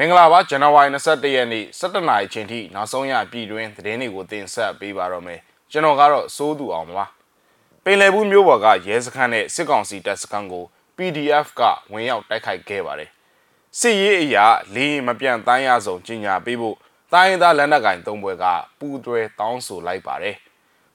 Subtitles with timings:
[0.00, 5.40] မင်္ဂလာပါဇန်နဝါရီ21ရက်နေ့17နာရီချိန်ထိနောက်ဆုံးရပြည်တွင်းသတင်းတွေကိုတင်ဆက်ပေးပါတော့မယ်
[5.70, 7.06] ကျွန်တော်ကတော့စိုးသူအောင်ပါ
[7.84, 10.64] ပင်လယ်ဘူးမြို့ပေါ်ကရဲစခန်းနဲ့စစ်ကောင်စီတပ်စခန်းကို
[10.96, 11.62] PDF က
[11.92, 13.10] ဝင်ရောက်တိုက်ခိုက်ခဲ့ပါတယ်
[13.78, 16.76] စစ်ရေးအရာလေးရင်မပြန့်တိုင်းရဆုံးကြီးညာပေးဖို့
[17.12, 18.44] တိုင်းရင်းသားလက်နက်ကင်သုံးဘွဲက
[18.78, 20.36] ပူးတွဲတောင်းဆိုလိုက်ပါတယ်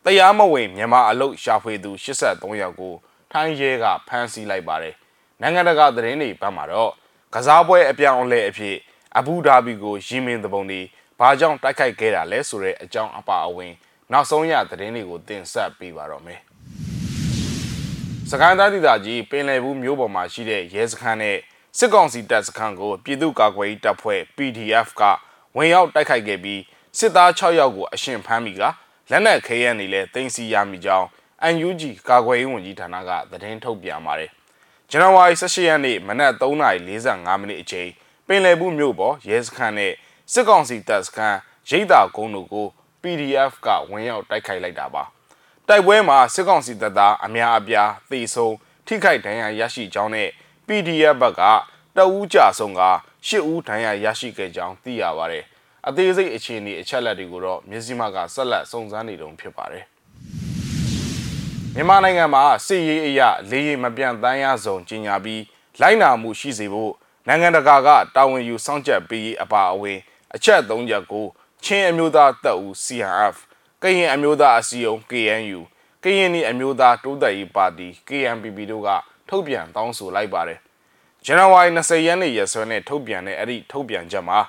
[0.04, 2.94] တရားမဝင်မြန်မာအလုတ်ရှာဖွေသူ83ယောက်ကို
[3.32, 4.96] ထိုင်းရဲကဖမ်းဆီးလိုက်ပါတယ်
[5.42, 6.92] နိုင်ငံတကာသတင်းတွေဘက်မှာတော့
[7.34, 8.78] ကစားပွဲအပြောင်းအလဲအဖြစ်
[9.18, 10.82] အဘူဒါဘီကိုရီမင်သဘုံတွေ
[11.20, 13.74] ဘာကြောင့်တိုက်ခိုက်ခဲ့တာလဲဆိုတဲ့အကြောင်းအပါအဝင်
[14.12, 16.40] နောက်ဆုံးရသတင်းတွေကိုတင်ဆက်ပေးပါတော့မယ်။
[18.30, 21.38] စကိုင်းတိုင်းဒေသကြီးပင်လယ်ဘူးမြို့ပေါ်မှာရှိတဲ့ရဲစခန်းနဲ့
[21.78, 25.02] စစ်ကောင်စီတပ်စခန်းကိုပြည်သူ့ကာကွယ်ရေးတပ်ဖွဲ့ PDF က
[25.56, 26.62] ဝင်ရောက်တိုက်ခိုက်ခဲ့ပြီး
[26.98, 28.62] စစ်သား6ယောက်ကိုအရှင်ဖမ်းမိက
[29.12, 31.08] လက်နက်ခဲယမ်းတွေလည်းတင်စီရမိကြောင်း
[31.68, 34.32] UNG ကာကွယ်ရေးဝန်ကြီးဌာနကသတင်းထုတ်ပြန်ပါတယ်။
[34.90, 38.03] ဇန်နဝါရီ18ရက်နေ့မနက်3:45မိနစ်အချိန်ပ
[38.36, 39.94] င်လယ်ဘူးမြို့ပေါ်ရဲစခန်းနဲ့
[40.34, 42.68] စစ်ကောင်စီတပ်စခန်းရိတ်တာကုန်းတို့ကို
[43.02, 45.04] PDF ကဝင်ရောက်တိုက်ခိုက်လိုက်တာပါ
[45.68, 48.56] တိုက်ပွဲမှာစစ်ကောင်စီတပ်သားအများအပြားသေဆုံး
[48.88, 50.30] ထိခိုက်ဒဏ်ရာရရှိကြောင်းနဲ့
[50.68, 51.42] PDF ဘက်က
[51.98, 52.82] တအူးကြဆုံးက
[53.28, 55.46] ၈ဦးဒဏ်ရာရရှိခဲ့ကြောင်းသိရပါတယ်
[55.88, 59.86] အသေးစိတ်အခြေအနေအချက်လက်တွေကိုတော့မြစည်းမကဆက်လက်စုံစမ်းနေတုန်းဖြစ်ပါတယ်
[61.76, 65.44] မြန်မာနိုင်ငံမှာစစ်ရေးအရာလေးရင်မပြန့်တမ်းရဆုံးကြီးညာပြီး
[65.82, 66.94] လိုက်နာမှုရှိစေဖို့
[67.28, 70.00] နိုင်ငံတကာကတာဝန်ယူစောင့်ကြပ်ပေးအပါအဝင်
[70.36, 71.26] အချက်၃ချက်ကို
[71.64, 73.36] ချင်းအမျိုးသားတပ်ဦး CNF
[73.84, 75.60] ကရင်အမျိုးသားအစည်းအရုံး KNU
[76.04, 78.90] ကရင်နီအမျိုးသားတိုးတက်ရေးပါတီ KNPP တို့က
[79.30, 80.60] ထုတ်ပြန်တောင်းဆိုလိုက်ပါတယ်။
[81.26, 84.40] ဇန်နဝါရီ20ရက်နေ့ရက်စွဲနဲ့ထုတ်ပြန်တဲ့အဲ့ဒီထုတ်ပြန်ချက်မှာ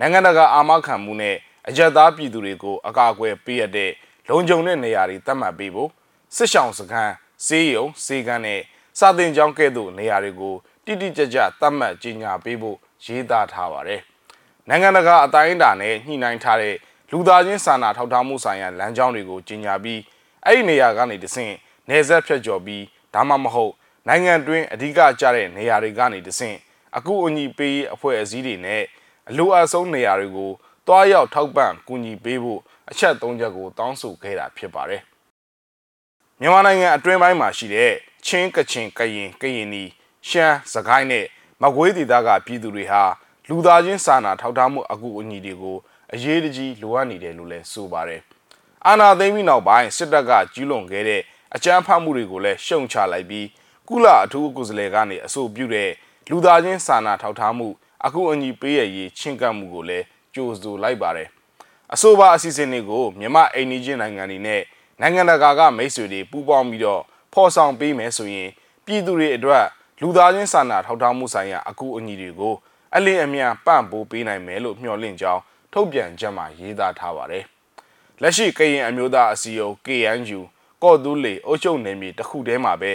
[0.00, 1.36] နိုင်ငံတကာအာမခံမှုနဲ့
[1.68, 3.90] အကြက်သားပြည်သူတွေကိုအကာအကွယ်ပေးရတဲ့
[4.28, 5.90] လုံခြုံတဲ့နေရာတွေသတ်မှတ်ပေးဖို့
[6.36, 7.14] စစ်ဆောင်စခန်း
[7.46, 8.60] စေးရုံစေကန်းနဲ့
[8.98, 10.54] စာသင်ကျောင်းကဲ့သို့နေရာတွေကို
[10.90, 14.00] တိတိကျကျသတ်မှတ်ကြေညာပေးဖို့ရေးသားထားပါတယ်။
[14.68, 16.74] နိုင်ငံတကာအတိုင်းအတာနဲ့ညှိနှိုင်းထားတဲ့
[17.10, 20.00] လူသားချင်းစာနာထောက်ထားမှုဆိုင်ရာလမ်းကြောင်းတွေကိုကြေညာပြီး
[20.46, 21.54] အဲ့ဒီနေရာကနေတဆင့်
[21.88, 22.84] နေဆက်ဖြတ်ကျော်ပြီး
[23.14, 23.72] ဒါမှမဟုတ်
[24.08, 26.56] နိုင်ငံတွင်းအဓိကကျတဲ့နေရာတွေကနေတဆင့်
[26.96, 28.82] အခုအညီပေးအဖွဲ့အစည်းတွေနဲ့
[29.28, 30.50] အလိုအဆုံးနေရာတွေကို
[30.86, 35.02] တွားရောက်ထောက်ပံ့ကူညီပေးဖို့အချက်၃ချက်ကိုတောင်းဆိုခဲ့တာဖြစ်ပါတယ်။
[36.40, 37.92] မြန်မာနိုင်ငံအတွင်းပိုင်းမှာရှိတဲ့
[38.26, 39.84] ချင်းကချင်ကရင်ကရင်နီ
[40.28, 41.26] ရှမ်းစကိုင်းနဲ့
[41.62, 43.02] မကွေးဒေသကပြည်သူတွေဟာ
[43.48, 45.76] လူသားချင်းစာနာထောက်ထားမှုအကူအညီတွေကို
[46.14, 48.20] အရေးတကြီးလိုအပ်နေတယ်လို့လည်းဆိုပါတယ်။
[48.86, 51.22] အာနာသိမ်းပြီးနောက်ပိုင်းစစ်တပ်ကကျူးလွန်ခဲ့တဲ့
[51.54, 53.46] အကြမ်းဖက်မှုတွေကိုလည်းရှုံချလိုက်ပြီး
[53.88, 55.90] ကုလအထူးကိုယ်စားလှယ်ကနေအဆိုပြုတဲ့
[56.30, 57.68] လူသားချင်းစာနာထောက်ထားမှု
[58.06, 60.04] အကူအညီပေးရရေးချင်းကပ်မှုကိုလည်း
[60.34, 61.28] ကြိုးဆိုလိုက်ပါတယ်။
[61.94, 64.62] အဆိုပါအစီအစဉ်တွေကိုမြန်မာအိန္ဒိချင်းနိုင်ငံတွေနဲ့
[65.00, 68.50] နိုင်ငံတကာကမိတ်ဆွေတွေပူးပေါင်းပြီးတော့ဖော်ဆောင်ပေးမယ်ဆိုရင်
[68.84, 69.64] ပြည်သူတွေအတွက်
[70.02, 72.54] လူသားချင်းစာနာထောက်ထားမှုဆိုင်ရာအကူအညီတွေကို
[72.96, 77.44] အလင်းအမြန်ပံ့ပိုးပေးနိုင်မယ်လို့မျှော်လင့်ကြောင်းထုတ်ပြန်ချက်မှာရေးသားထားပါတယ်။
[78.22, 80.40] လက်ရှိကရင်အမျိုးသားအစည်းအရုံး KNU
[80.82, 82.92] ကော့တူးလေအုပ်ချုပ်နယ်မြေတစ်ခုတည်းမှာပဲ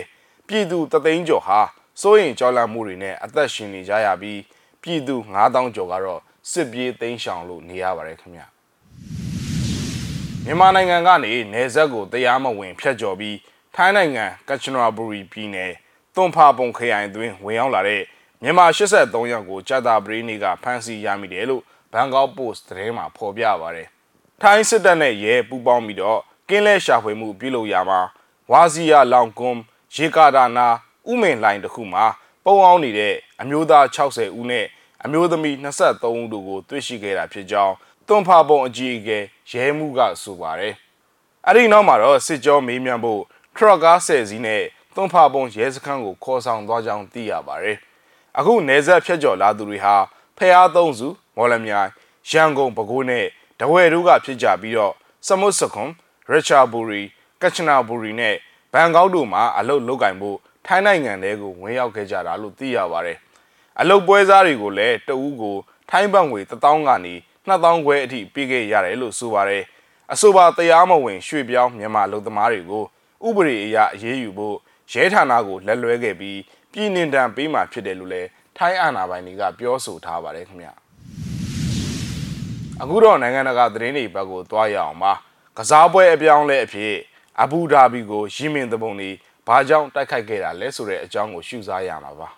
[0.47, 1.59] ပြည်သူတသိန်းကျော်ဟာ
[2.01, 4.39] စိုးရင်ကြောက်လန့်မှုတွေနဲ့အသက်ရှင်နေကြရပြီး
[4.81, 8.41] ပြည်သူ9000ကျော်ကတော့စစ်ပြေးသိမ်းရှောင်လို့နေရပါတယ်ခင်ဗျ။
[10.45, 13.37] မြန်မာနိုင်ငံကနေနယ်စပ်ကိုတရားမဝင်ဖျက်ကျော်ပြီး
[13.75, 15.71] ထိုင်းနိုင်ငံကချနရာဘူရီပြည်နယ်
[16.15, 18.01] သွန်ဖာပုံခရိုင်အတွင်းဝင်ရောက်လာတဲ့
[18.41, 23.87] မြန်မာ83ယောက်ကိုကြာတာပရီနေကဖမ်းဆီးရမိတယ်လို့ဘန်ကောက်ပို့စ်သတင်းမှာဖော်ပြပါတယ်။
[24.41, 27.99] ထိုင်းစစ်တပ်နဲ့ရဲပူးပေါင်းပြီးတော့ကင်းလဲရှာဖွေမှုပြုလုပ်ရမှာ
[28.51, 29.59] ဝါစီယာလောင်ကွန်း
[29.95, 30.67] ရေကာဒါနာ
[31.09, 32.05] ဥမင်လိုင်းတစ်ခုမှာ
[32.45, 34.65] ပုံအောင်နေတဲ့အမျိုးသား60ဦးနဲ့
[35.03, 37.73] အမျိုးသမီး23ဦးတို့ကိုတွေ့ရှိခဲ့တာဖြစ်ကြောင်း
[38.07, 39.19] သွန်ဖာပုံအကြီးအကဲ
[39.51, 40.73] ရဲမှုကဆိုပါတယ်။
[41.47, 43.21] အဲ့ဒီနောက်မှာတော့စစ်ကြောမေးမြန်းဖို့
[43.55, 44.63] ထရကားဆယ်စီးနဲ့
[44.95, 47.77] သွန်ဖာပုံရဲစခန်းကိုခေါ်ဆောင်သွားကြောင်းသိရပါတယ်။
[48.37, 49.95] အခုနေဆက်ဖြတ်ကျော်လာသူတွေဟာ
[50.37, 51.89] ဖះသုံးစုမော်လမြိုင်
[52.29, 53.25] ရန်ကုန်ပဲခူးနဲ့
[53.59, 54.93] တဝယ်တို့ကဖြစ်ကြပြီးတော့
[55.27, 55.91] စမုတ်စခွန်
[56.29, 57.01] ရချာဘူရီ
[57.41, 58.35] ကချနာဘူရီနဲ့
[58.73, 63.17] ဘန်ကောက်တို့မှာအလုတ်လုတ်ကင်ဖို့ထိုင်းနိုင်ငံတဲကိုဝင်ရောက်ခဲ့ကြတာလို့သိရပါတယ်။
[63.79, 65.57] အလုတ်ပွဲစားတွေကိုလည်းတဦးကို
[65.89, 67.13] ထိုင်းဘတ်ငွေ1000ကနေ
[67.47, 69.63] 2000ခွဲအထိပေးခဲ့ရတယ်လို့ဆိုပါတယ်။
[70.13, 72.83] အဆိုပါတရားမဝင်ရွှေ့ပြောင်းမြန်မာလူသမားတွေကို
[73.27, 74.57] ဥပဒေအရအရေးယူဖို့
[74.91, 76.39] ရဲဌာနကိုလက်လွဲခဲ့ပြီး
[76.71, 80.69] ပြည်နှင်တံပေးမှဖြစ်တယ်လို့လည်းထိုင်းအာဏာပိုင်တွေကပြောဆိုထားပါတယ်ခင်ဗျ
[82.81, 85.13] အခုတော့နိုင်ငံတကာသတင်းတွေဘက်ကိုသွားရအောင်ပါ
[85.57, 86.95] ကစားပွဲအပြောင်းလဲအဖြစ်
[87.41, 89.11] အဘူဒါဘီကိုရီမင်သဘုံတွေ
[89.47, 92.29] ဘာကြောင့်တိုက်ခိုက်ခဲ့တာလဲဆိုတဲ့အကြောင်းကိုရှုစားရမှာပါ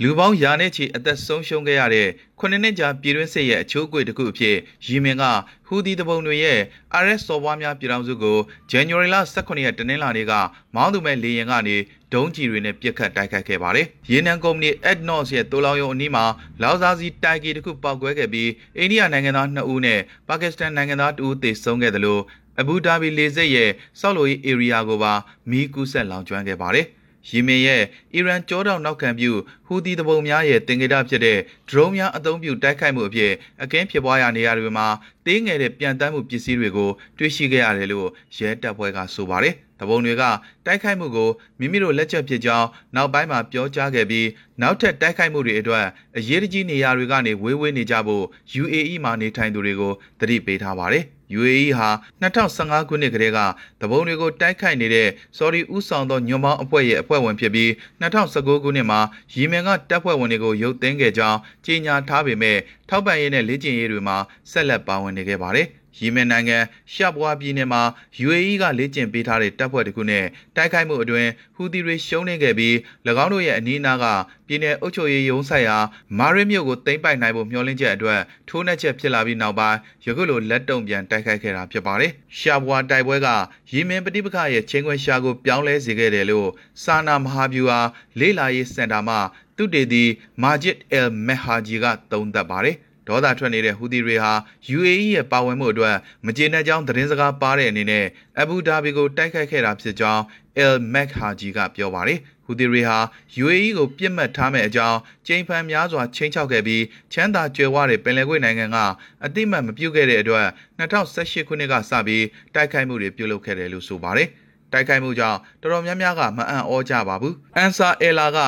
[0.00, 2.08] လူပေါင်းရာနဲ့ချီအသက်ဆုံးရှုံးခဲ့ရတဲ့
[2.38, 4.56] ခုနှစ်နှစ်ကြာပြည်တွင်းစစ်ရဲ့အချိုးအကွေတစ်ခုအဖြစ်
[4.86, 5.22] ယီမင်က
[5.66, 6.60] ဟူဒီတပုံတွေရဲ့
[7.02, 8.38] RS စော်ဘွားများပြည်ထောင်စုကို
[8.72, 10.32] January လ18ရက်တနင်္လာနေ့က
[10.74, 11.76] မောင်းသူမဲ့လေယာဉ်ကနေ
[12.12, 16.24] ဒုံးကျည်တွေနဲ့ပစ်ခတ်တိုက်ခိုက်ခဲ့ပါတယ်။ရေနံကုမ္ပဏီ Adnos ရဲ့တိုးလောင်ရုံအနီးမှာ
[16.62, 22.22] လောက်စားစီတိုက်ကီတစ်ခုပောက်ကွဲခဲ့ပြီးအိန္ဒိယနိုင်ငံသား2ဦးနဲ့ပါကစ္စတန်နိုင်ငံသား2ဦးသေဆုံးခဲ့တယ်လို့
[22.60, 25.12] အဘူဒါဘီလေဆိပ်ရဲ့ဆောက်လုပ်ရေး area ကိုပါ
[25.50, 26.88] မီးကူးဆက်လောင်ကျွမ်းခဲ့ပါတယ်။
[27.28, 27.82] ယီမင်ရဲ့
[28.14, 29.30] အီရန်ကြောတောင်နောက်ခံပြု
[29.66, 31.38] ဟူသီတပုံများရဲ့တင်ကြတာဖြစ်တဲ့
[31.68, 33.32] ဒရုန်းများအသုံးပြုတိုက်ခိုက်မှုအဖြစ်
[33.62, 34.86] အကင်းဖြစ်ပွားရာနေရာတွေမှာ
[35.26, 38.08] တေးငယ်တဲ့ပြန်တမ်းမှုပစ္စည်းတွေကိုတွေ့ရှိခဲ့ရတယ်လို့
[38.38, 40.22] ရဲတပ်ဖွဲ့ကဆိုပါတယ်။ တပုံတွေက
[40.66, 44.28] တိုက်ခိုက်မှုကိုမိမိတို့လက်ချက်ဖြစ်ကြောင်းနောက်ပိုင်းမှာပြောကြားခဲ့ပြီး
[44.60, 45.86] နောက်ထပ်တိုက်ခိုက်မှုတွေအတွက်
[46.18, 48.24] အရေးကြီးနေရာတွေကနေဝေးဝေးနေကြဖို့
[48.62, 51.04] UAE မှာနေထိုင်သူတွေကိုတတိပေးထားပါတယ်။
[51.38, 51.88] UAE ဟာ
[52.22, 53.38] 2015ခုနှစ်ကတည်းက
[53.80, 57.70] တပုံတွေကိုတိုက်ခိုက်နေတဲ့ Saudi ဥဆောင်သောညွန်ပေါင်းအဖွဲ့ရဲ့အဖွဲ့ဝင်ဖြစ်ပြီး
[58.02, 59.00] 2019ခုနှစ်မှာ
[59.34, 62.58] ယီမင်ကတပ်ဖွဲ့ဝင်တွေကိုရုပ်သိမ်းခဲ့ကြောင်းကြေညာထားပေမဲ့
[62.88, 64.16] ထောက်ပံ့ရေးနဲ့လေ့ကျင့်ရေးတွေမှာ
[64.50, 65.68] ဆက်လက်ပါဝင်နေခဲ့ပါတယ်။
[65.98, 66.58] ယီမင်နိုင်ငံ
[66.92, 67.82] ရှာပွားပြည်နယ်မှာ
[68.26, 70.24] UAE ကလေ့ကျင့်ပေးထားတဲ့တပ်ဖွဲ့တစ်ခုနဲ့
[70.56, 72.74] တိုက်ခိုက်မှုအတွင်းဟူသီတွေရှုံးနေခဲ့ပြီး၎
[73.24, 74.04] င်းတို့ရဲ့အနီးအနားက
[74.46, 75.78] ပြည်내အုပ်ချုပ်ရေးရုံးဆိုင်ရာ
[76.18, 83.28] မာရစ်မြို့ကိုသိမ်းပိုက်နိုင်ဖို့မျှော်လင့်ချက်အတွက်ထိုးနှက်ချက်ဖြစ်လာပြီးနောက်ပိုင်းယခုလိုလက်တုံပြန်တိုက်ခိုက်ခဲ့တာဖြစ်ပါတယ်။ရှာပွားတိုက်ပွဲက
[83.72, 86.48] ယီမင်ပဋိပက္ခရဲ့ချင်းခွင်ရှာကိုပြောင်းလဲစေခဲ့တယ်လို့
[86.82, 87.80] စာနာမဟာဗျူဟာ
[88.20, 89.16] လေးလာရေးစင်တာမှ
[89.56, 90.04] သူတေသီ
[90.42, 92.76] မာဂျစ်အယ်မက်ဟာဂျီကသုံးသပ်ပါတယ်။
[93.08, 94.32] ဒေါသထွက်နေတဲ့ဟူသီတွေဟာ
[94.76, 95.96] UAE ရဲ့ပါဝင်မှုအတွက်
[96.26, 98.06] မကျေနပ်ကြောင်းသတင်းစကားပါတဲ့အနေနဲ့
[98.40, 100.22] အဘူဒါဘီကိုတိုက်ခိုက်ခဲ့တာဖြစ်ကြောင်း
[100.64, 102.98] El Mekhaji ကပြောပါတယ်။ဟူသီတွေဟာ
[103.42, 106.82] UAE ကိုပြစ်မှတ်ထားမဲ့အကြောင်းကျိန်ဖန်များစွာချင်းချောက်ခဲ့ပြီး
[107.12, 108.78] ချမ်းသာကြွယ်ဝတဲ့ပင်လယ်ကွေ့နိုင်ငံက
[109.24, 110.46] အတိမတ်မပြုတ်ခဲ့တဲ့အတွက်
[110.78, 114.28] 2018ခုနှစ်ကစပြီးတိုက်ခိုက်မှုတွေပြုလုပ်ခဲ့တယ်လို့ဆိုပါတယ်။
[114.72, 118.38] တိုက်ခိုက်မှုကြောင့်တော်တော်များများကမအံ့ဩကြပါဘူး။အန်ဆာအယ်လာက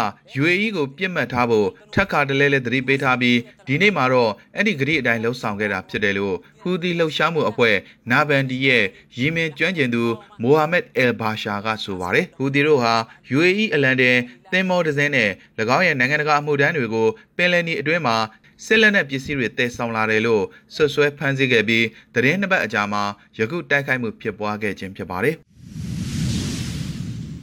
[0.41, 7.77] UAE ကိုပြစ်မှတ်ထားဖို့ထက်ခါတလဲလဲသတိပေးထားပြီးဒီနေ့မှာတော့အဲ့ဒီဂရိအတိုင်းလှုပ်ဆောင်ခဲ့တာဖြစ်တယ်လို့ဟူသီလှုပ်ရှားမှုအဖွဲ့
[8.11, 8.85] နာဘန်ဒီရဲ့
[9.17, 10.03] ယီမင်ကျွမ်းကျင်သူ
[10.43, 12.95] မိုဟာမက်အယ်ဘာရှာကဆိုပါတယ်။ဟူသီတို့ဟာ
[13.37, 14.19] UAE အလန်ဒန်
[14.53, 15.31] သင်္ဘောတစ်စင်းနဲ့၎
[15.77, 18.17] င်းရဲ့နိုင်ငံတကာအမှုတန်းတွေကိုပင်လယ်နီအတွင်းမှာ
[18.65, 20.45] စစ်လက်နက်ပစ္စည်းတွေတည်ဆောင်လာတယ်လို့
[20.75, 23.03] ဆွဆွဲဖမ်းဆီးခဲ့ပြီးသတင်းနှစ်ပတ်အကြာမှာ
[23.39, 25.37] ယခုတိုက်ခိုက်မှုဖြစ်ပွားခဲ့ခြင်းဖြစ်ပါတယ်။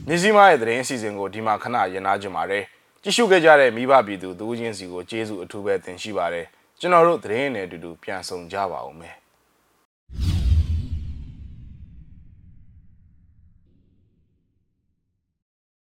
[0.08, 2.64] မြစည်းမရဲ့သတင်းအစီအစဉ်ကိုဒီမှာခဏရင်နာကြပါတယ်
[3.02, 6.46] ကြည့်ရှုခဲ့ကြတဲ့မိဘပြည်သူသူချင်းစီကိုကျေးဇူးအထူးပဲတင်ရှိပါတယ်
[6.80, 9.21] ကျွန်တော်တို့သတင်းနဲ့အတူတူပြန်ဆောင်ကြပါဦးမယ်